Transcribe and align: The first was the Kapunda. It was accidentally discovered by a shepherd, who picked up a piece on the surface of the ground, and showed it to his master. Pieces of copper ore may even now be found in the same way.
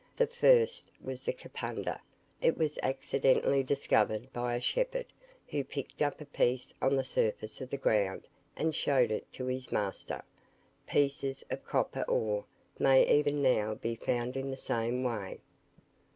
The 0.17 0.25
first 0.25 0.91
was 0.99 1.21
the 1.21 1.31
Kapunda. 1.31 1.99
It 2.41 2.57
was 2.57 2.79
accidentally 2.81 3.61
discovered 3.61 4.33
by 4.33 4.55
a 4.55 4.59
shepherd, 4.59 5.05
who 5.47 5.63
picked 5.63 6.01
up 6.01 6.19
a 6.19 6.25
piece 6.25 6.73
on 6.81 6.95
the 6.95 7.03
surface 7.03 7.61
of 7.61 7.69
the 7.69 7.77
ground, 7.77 8.27
and 8.55 8.73
showed 8.73 9.11
it 9.11 9.31
to 9.33 9.45
his 9.45 9.71
master. 9.71 10.23
Pieces 10.87 11.43
of 11.51 11.63
copper 11.63 12.01
ore 12.07 12.45
may 12.79 13.07
even 13.15 13.43
now 13.43 13.75
be 13.75 13.93
found 13.93 14.35
in 14.35 14.49
the 14.49 14.57
same 14.57 15.03
way. 15.03 15.37